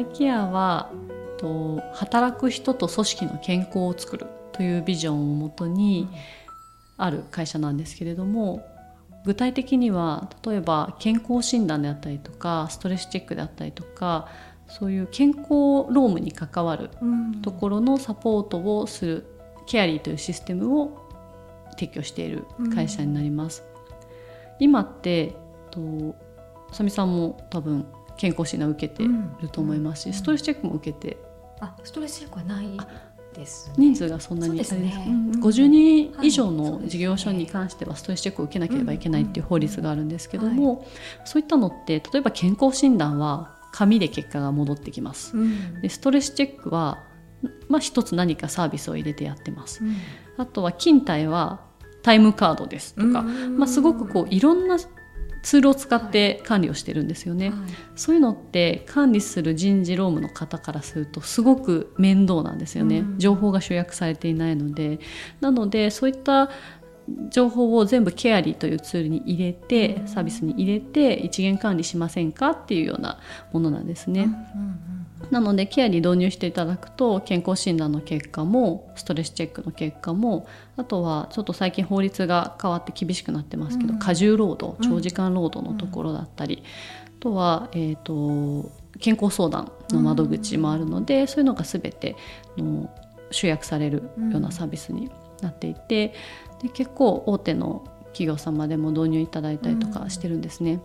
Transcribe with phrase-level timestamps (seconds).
[0.00, 0.90] イケアは
[1.38, 6.08] と働く人と組織の健康を作るというビジョンをもとに
[6.98, 8.66] ある会社なんですけれども
[9.24, 14.28] 具体的には例えば健康診断であったりとかストレスチェックであったりとか
[14.70, 16.90] そういう健康労務に関わる
[17.42, 19.26] ところのサポートをする、
[19.66, 21.08] ケアリーというシステムを
[21.72, 23.64] 提供している会社になります。
[24.60, 25.34] 今って
[25.72, 26.14] と
[26.70, 27.84] さみさんも多分
[28.20, 29.02] 健康診断受けて
[29.40, 31.16] ると思いますし、ストレスチェックも受けて。
[31.60, 32.66] あストレスチェックはない
[33.34, 34.92] です、ね、人数がそんなにです、ね。
[35.06, 40.86] うん、50人以上の事業所に関してはストレスチェックを受けなければいけないっていう法律があるんですけども、
[41.24, 46.98] そういったのって例えば健康診断は紙で結果が戻ってきます、うん、でストレスチェックは、
[47.68, 49.94] まあ、一つ何かサービスを入れてやってます、うん、
[50.36, 51.60] あとは勤怠は
[52.02, 54.78] タイムカードですとか、まあ、すごくこういろんな
[55.42, 57.58] ツールを使って管理をしてるんですよね、はい、
[57.96, 65.00] そういうのって管理する人事労務の方からするとすごく面倒なんですよね、うん、情報が集約されていないので。
[65.40, 66.50] なのでそういった
[67.30, 73.18] 情報を全部ケアリーというツールに入れてサービスに入れて一元管理しませんかっていうような
[73.52, 74.28] ものなんですね。
[75.30, 86.62] なのでケアリー導入していただくと健康診断の結果もストレスチェックの結果もあとはちょっと最近法律が変わって厳しくなってますけど、過重労働長時間労働のところだったり、
[87.06, 92.16] あとは、えーと、健康相談の窓口もあるので、そういうのが全て
[92.56, 92.90] の
[93.30, 95.10] 集約されるようなサービスに
[95.42, 96.14] なっていて、
[96.62, 100.80] で結構大手の企業様でも導入いただいたりとかしてるんですね。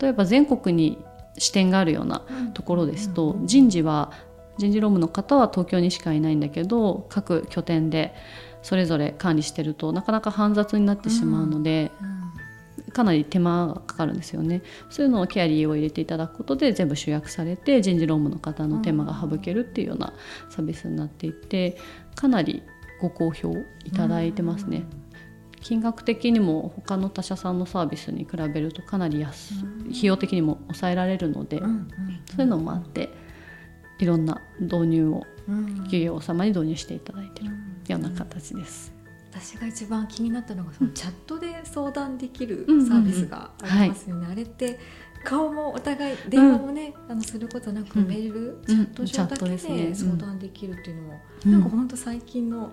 [0.00, 0.98] 例えば全国に
[1.38, 2.22] 視点があるような
[2.54, 4.12] ところですと、人事は
[4.58, 8.14] 人事労務の方は東京にしかいないんだけど各拠点で
[8.62, 11.90] それぞれ管理してるとなかなか煩雑になってしまうので、
[12.92, 14.62] かなり手間がかかるんですよね。
[14.88, 20.14] そういうのをケアリーを入れていただくことで全部集約されて人事労務の方の手間が省けるっていうような
[20.48, 21.76] サービスになっていて
[22.14, 22.62] かなり
[23.00, 24.84] ご好評いただいてますね。
[25.60, 29.54] 金額的にも他の他社さんのサービスに比べるとかなり安
[29.90, 33.10] 費用的にも抑えられるので、そういうのもあって
[33.98, 35.26] いろんな導入を
[35.84, 37.54] 企業様に導入していただいている
[37.88, 38.92] ような形です。
[39.30, 44.26] 私が一番気になったのがそのチャットで相談できるサービスがありますよね。
[44.30, 44.78] あれって
[45.24, 52.70] 顔もお互い電話もね、うん、あのすることなくメール、チャット上だけで相談できるっていうのも、うん、なんか本当最近の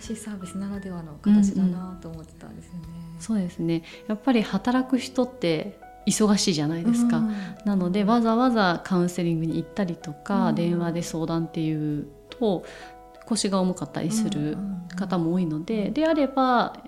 [0.00, 2.80] しいサービスならではの形だなと思ってたんですよね。
[3.16, 3.82] うん、そうですね。
[4.06, 7.34] やっぱり働く人って忙しいじゃないですか、うん、
[7.66, 12.64] なのでわざわざカウンセリングに行ったりとか、うん、電話で相談っていうと
[13.26, 14.56] 腰が重かったりする
[14.96, 16.78] 方も多いので、であれば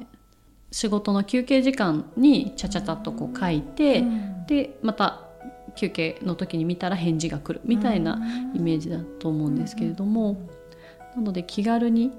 [0.70, 4.02] 仕事の休憩時間にちゃちゃちゃっとこう書いて、
[4.46, 5.20] でまた
[5.76, 8.18] 休憩の時に見たら返事が来るみたいな
[8.54, 10.48] イメージだと思うんですけれども、
[11.14, 12.12] なので気軽に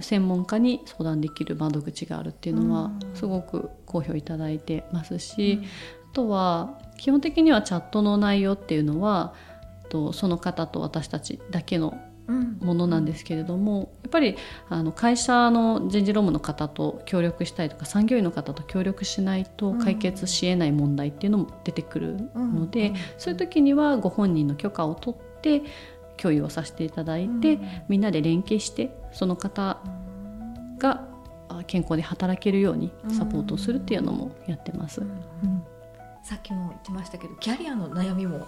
[0.00, 5.60] 専門家に相談できる窓口があるっていうのはすごく好評いただいてますし、
[6.10, 9.34] あとは基本的にはチャットの内容っていうのは
[10.12, 11.96] その方と私たちだけの
[12.60, 14.36] ものなんですけれども、やっぱり
[14.68, 25.62] あの会社の人事労務の方と協力したいとか産業医の方と協力しないと解決しえない問題っていうのも出てくるので、そういう時にはご本人の許可を取って
[26.18, 29.78] 共有をさせていただいて、うん、みんなで連携してその方
[30.78, 31.08] が
[31.66, 35.08] 健康で働けるようにサポートするっていうのもやってます、うん。
[35.08, 35.62] うん、
[36.22, 38.46] さっきも言ってましたけどキャリアの悩みも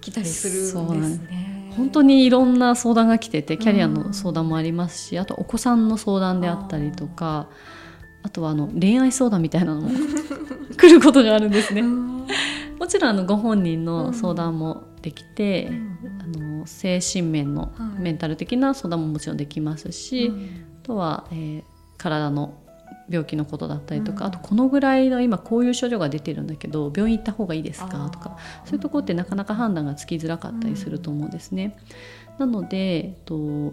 [0.00, 1.72] 来たりするんですね。
[1.76, 7.48] 本当にいろんな相談が来ててキャリアの相談もありますし、あとお子さんの相談であったりとか
[8.22, 9.90] あとはあの恋愛相談みたいなのも
[10.76, 11.82] 来ることがあるんですね。
[11.82, 16.17] もちろんあのご本人の相談もできて、うん、
[16.68, 20.32] 精神面のメンタル的な相談ももちろんできますし、
[20.82, 21.62] あとは、えー、
[21.96, 22.54] 体の
[23.10, 28.10] 病気のことだったりとか、あとこのぐらいの今こういう症状が出てるんだけど病院行った方がいいですか？
[28.10, 28.36] とか
[28.66, 31.76] そういうところってなかなか判断がつきづらかったりすると思うんですね。
[32.38, 33.72] なので、えっと、も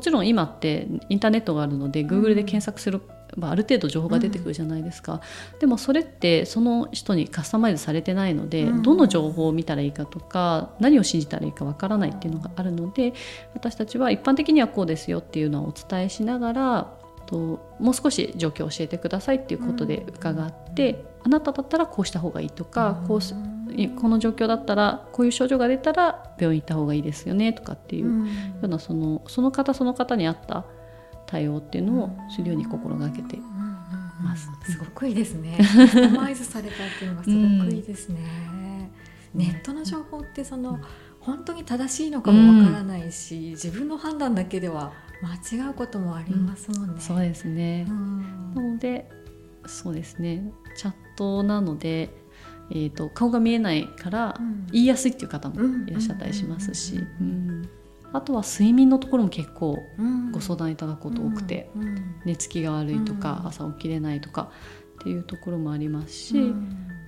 [0.00, 3.02] ちろん今ってインターネットがあるので Google で検索する
[3.36, 5.20] まあ、ある程度情報が出てくるじゃないですか、
[5.52, 13.12] うん、でもそれってその人にカスタマイズされてないので、うん、どの情報を見たらいいかとか何を信じたらいいかわからないっていうのがあるので
[13.54, 23.20] 私たちは一般的にはこうですよっていうのをお伝えしながらともう少し状況を教えてくださいっていうことで伺って、うん、あなただったらこうした方がいいとか、こう
[24.00, 30.64] この状況だったらこういう症状が出たら病院行った方がいいですよねとかっていうようなそのその方その方に合った
[31.30, 33.38] 対応っていうのをするように心がけて
[34.22, 34.48] ます。
[34.64, 35.56] すごくいいですね。
[35.58, 38.90] カスタマイズされたっていうのがすごくいいですね。
[39.34, 40.80] ネットの情報ってその、
[41.20, 44.92] 本当に正しいのかもわからないし、うん、自分の判断だけでは
[45.22, 46.94] 間違うこともありますもんね。
[46.94, 49.08] うん、そうですね、うん、なので
[49.66, 50.50] そうですね。
[50.76, 52.10] チャットなので、
[52.70, 54.40] えーと、顔が見えないから
[54.72, 57.00] 言いやすいっていう方もいらっしゃったりしますし
[58.12, 59.78] あとは睡眠のところも結構
[60.32, 61.70] ご相談いただくこと多くて、
[62.24, 64.50] 寝つきが悪いとか、朝起きれないとか
[65.00, 66.54] っていうところもありますし、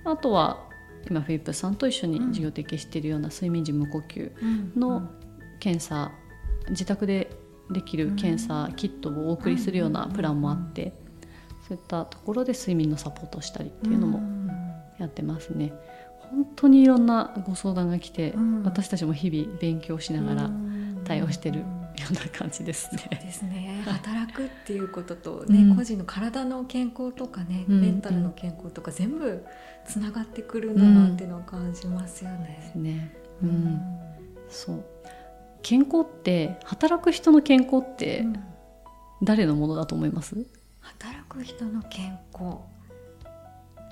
[0.05, 0.69] あとは
[1.09, 4.31] 今フィリップさんと一緒に授業提携しているような睡眠時無呼吸
[4.77, 5.09] の
[5.59, 6.11] 検査、
[6.69, 7.29] 自宅で
[7.71, 10.93] できる検査キットをお送りするようなプランもあって、
[11.67, 14.21] そういったところで睡眠のサポートをしたりっていうのも
[14.99, 15.73] やってますね。
[16.19, 18.33] 本当にいろんなご相談が来て、
[18.63, 20.51] 私たちも日々勉強しながら
[21.03, 21.65] 対応してるよ
[22.09, 23.01] うな感じですね。
[23.01, 23.83] そうですね。
[23.85, 29.45] 働くっていうこととね、うん、個人の体の健康とかね、メンタルの健康とか全部
[29.85, 32.71] つながってくるんだなっていうのを感じますよね。
[32.75, 33.15] うん、ね。
[33.41, 33.81] うん。
[34.49, 34.85] そう
[35.61, 38.25] 健康って働く人の健康って
[39.23, 40.35] 誰のものだと思います？
[40.81, 42.57] 働く人の健康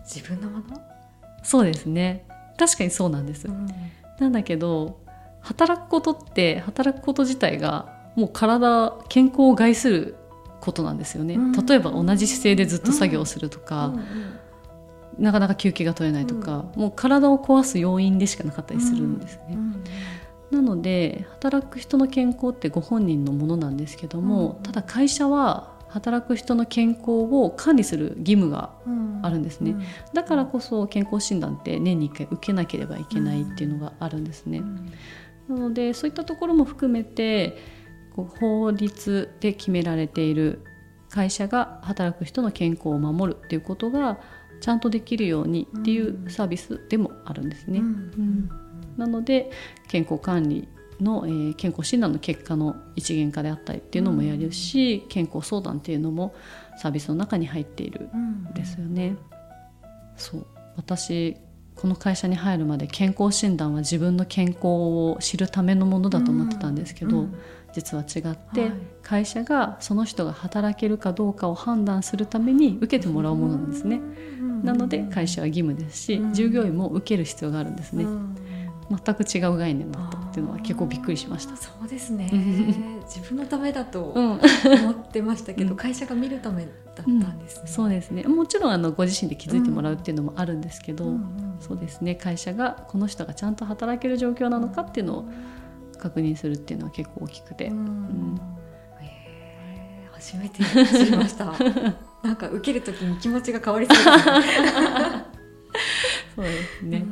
[0.04, 0.81] 自分のもの？
[1.44, 2.28] そうですね。
[2.58, 3.48] 確かにそうなんです。
[4.19, 5.00] なんだけど
[5.42, 10.16] 働くことって働くこと自体がもう体健康を害する
[10.60, 14.04] ことなんですよね、うん、例えば同じ姿勢でずっと作業するとか、うん
[15.20, 19.58] なかなか休憩が取れないとか、もう体を壊す要因でしかなかったりするんですね。
[20.52, 28.72] なので働く人の健康ってご本人のものなんですけども、ただ会社は働く人の健康を管理する義務が
[29.22, 29.76] あるんですね、
[30.14, 34.62] だからこそ健康診断って年に1回受けなければいけないっていうのがあるんですね。
[35.48, 37.58] なのでそういったところも含めて
[38.16, 40.64] 法律で決められている
[41.10, 44.20] 会社が働く人の健康を守るっていうことが
[44.62, 47.80] ちゃんとできるようにっていうサービスでもあるんですね。
[47.80, 48.50] うん、
[48.96, 49.50] なので
[49.88, 50.68] 健康管理
[51.02, 56.36] の、えー、健康診断の結果の一元化であったりっていうのもやるし、健康相談っていうのも
[56.78, 59.16] サービスの中に入っているんですよね。
[60.16, 60.48] そう。
[60.78, 61.38] 私
[61.81, 67.25] この会社に入るまで健康診断は自分の健康を知るためのものだと思ってたんですけど、
[67.74, 74.00] 実は違って、はい、会社がその人が働けるかどうかを判断するために受けてもらうものなんですね。
[74.63, 78.06] なので会社は義務ですし、従業員も受ける必要があるんですね。
[78.92, 81.56] 全く違う概念だったっていうのは結構びっくりしました。
[81.56, 82.30] そうですね。
[83.07, 84.36] 自分のためだと思
[84.92, 87.62] ってましたけど、うん、会社が見るためだったんですね。
[87.66, 88.24] うん、そうですね。
[88.24, 91.16] もちろんあのご自身で気づいてもらうっていうのもあるんですけど、
[91.62, 92.16] そうですね。
[92.16, 95.25] 会社がこの人がちゃんと働ける状況なのかっていうのを
[96.00, 97.68] 確認するっていうのは結構大きくて。
[97.68, 98.40] うん
[100.22, 101.52] 初めて知りました。
[102.24, 103.98] なんか受けるときに気持ちが変わりそう
[106.36, 107.04] そうですね。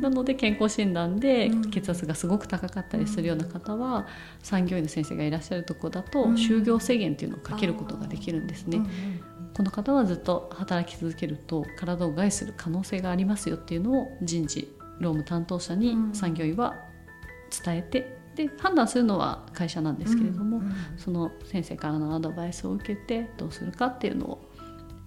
[0.00, 4.06] なので健康診断で血圧がすごく高かったりするような方は、
[4.42, 8.80] 産業医の先生がいらっしゃるとこだと就業制限っていうのをかけることができるんですね。
[9.56, 14.70] この方はずっと働き続けると体を害する可能性がありますよっていうのを人事
[15.00, 16.74] 労務担当者に産業医は
[17.64, 24.36] 伝えてで判断するのは会社なんですけれども、うんうん、その先生からのアドバイスを受けてどうするかっていうのを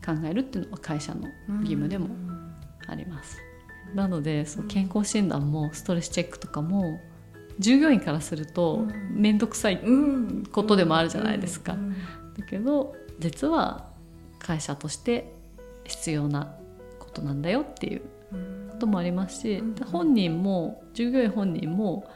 [0.04, 1.28] 考えるっていうのは会社の
[1.60, 2.10] 義務でも
[2.88, 3.38] あります。
[3.94, 7.00] なのでそう健康診断もストレスチェックとかも
[7.60, 9.80] 従業員からすると面倒くさい
[10.52, 11.78] ことでもあるじゃないですか。
[12.36, 13.89] だけど実は
[14.40, 15.32] 会社として
[15.84, 16.56] 必要な
[16.98, 18.02] ことなんだよっていう
[18.72, 22.10] こともありますし本人も従業員本人も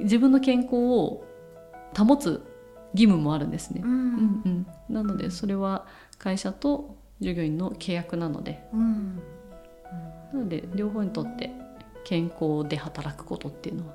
[0.00, 1.24] 自分の健康を
[1.96, 2.42] 保つ
[2.92, 3.82] 義務もあるんですね。
[3.84, 5.86] うん、うん、なのでそれは
[6.18, 9.16] 会社と従業員の契約なので、うん、
[10.32, 11.52] なので両方にとって
[12.04, 13.94] 健康で働くことっていうのは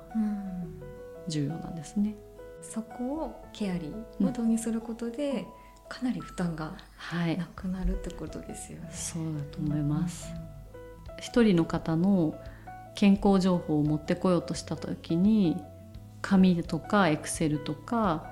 [1.28, 2.14] 重要なんですね。
[2.60, 5.46] そこをケアリーを導入することで、
[5.88, 6.72] かなり負担が
[7.36, 8.86] なくなるってことですよね。
[8.86, 10.32] はい、そうだと思います。
[11.20, 12.34] 一人の方の
[12.94, 15.56] 健康情報を持ってこようとした時に
[16.20, 18.26] 紙とかエクセルとか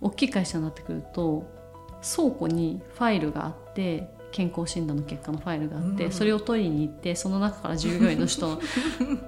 [0.00, 1.44] 大きい会社になってくると
[2.02, 8.60] 倉庫にファイルがあって健康診断の結果のファイルがあって、うん、それを取りに行ってその中から従業員の人の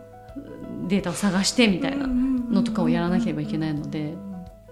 [0.89, 4.15] データを探してみたいなのとかをやらなければいけないので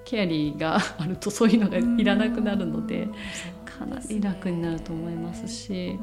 [0.09, 3.09] ケアリーがあるとそういうのがいらなくなるので
[3.65, 5.99] かなり楽になると思いますし。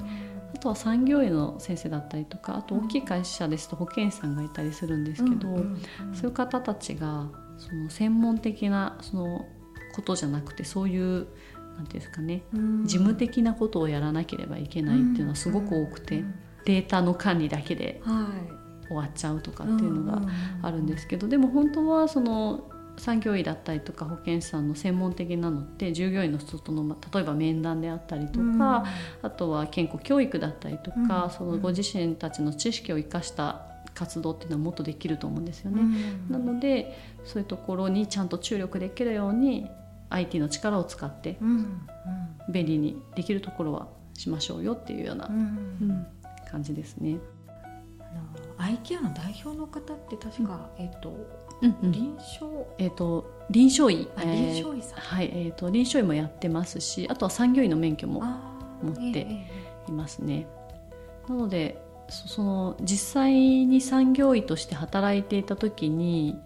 [0.53, 5.47] あとは産業医の先生だったりとかあと大きい会社ですと保健師さんがいたりするんですけど、
[6.13, 9.45] そういう方たちがその専門的なその
[9.93, 11.27] ことじゃなくてそういうなんてい
[11.81, 12.43] うんですかね、
[12.85, 16.23] 事務的なことをやらなければいけないっていうのはすごく多くて、
[16.63, 18.01] データの管理だけで
[18.87, 20.21] 終わっちゃうとかっていうのが
[20.61, 28.85] あるんですけど、でも本当はその産業医だったりとか保健師さんの専門的なのって従業員の人との例えば面談であったりとか、うん、あ
[29.29, 33.61] とは健康教育だったりとか、うん、そのご自身たちの知識を生かした
[33.93, 35.81] 活動っていうのはもっとできると思うんですよね。
[35.81, 39.69] うん、なのでそういうところにちゃんと注力できるように
[40.09, 41.37] IT の力を使って
[42.49, 45.29] 便利にできるところはしましょうよっていうような、
[46.49, 47.17] 感じですね。
[48.57, 52.45] アイケアの代表の方って確か、えっ、ー、とうんうん、臨床
[52.77, 54.99] えっ、ー、と臨床医、えー、臨床医さん。
[54.99, 58.21] はいえっ、ー、と臨床医もやってますしあとは産業医の免許も
[58.81, 59.27] 持って
[59.87, 60.47] いますね、
[61.27, 66.39] えー、なのでその実際に産業医として働いていた時に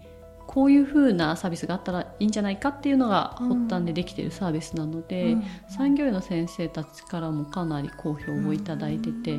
[0.46, 9.38] こういうふうなサービスがあったらいいんじゃないかっていうのが発端でできているサービスなので、うん、産業医の先生たちからもかなり好評をいただいてて、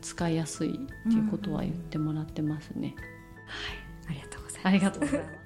[0.00, 2.94] 使いやすいっていうことは言ってもらってますね。
[4.06, 4.39] はい、ありがとう。
[4.62, 5.39] ありがとうございます。